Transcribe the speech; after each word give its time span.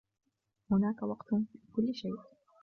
هناك 0.71 1.03
وقت 1.03 1.27
لكل 1.69 1.95
شيء. 1.95 2.17